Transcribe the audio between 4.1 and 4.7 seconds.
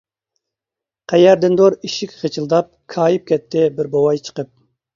چىقىپ.